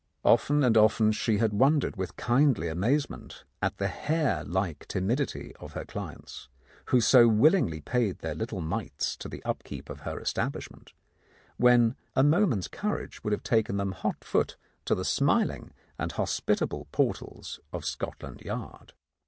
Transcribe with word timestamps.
Often 0.23 0.63
and 0.63 0.77
often 0.77 1.11
she 1.11 1.37
had 1.37 1.53
wondered 1.53 1.95
with 1.95 2.15
kindly 2.15 2.69
amazement 2.69 3.43
at 3.61 3.77
the 3.77 3.87
hare 3.87 4.43
like 4.45 4.87
timidity 4.87 5.55
of 5.59 5.73
her 5.73 5.85
clients, 5.85 6.49
who 6.85 6.99
so 6.99 7.27
will 7.27 7.51
ingly 7.53 7.85
paid 7.85 8.17
their 8.17 8.33
little 8.33 8.61
mites 8.61 9.15
to 9.17 9.29
the 9.29 9.43
upkeep 9.43 9.91
of 9.91 9.99
her 9.99 10.19
establishment, 10.19 10.93
when 11.57 11.95
a 12.15 12.23
moment's 12.23 12.67
courage 12.67 13.23
would 13.23 13.31
have 13.31 13.43
taken 13.43 13.77
them 13.77 13.91
hot 13.91 14.23
foot 14.23 14.57
to 14.85 14.95
the 14.95 15.05
smiling 15.05 15.71
and 15.99 16.13
hospitable 16.13 16.87
portals 16.91 17.59
of 17.71 17.85
Scotland 17.85 18.41
Yard. 18.41 18.93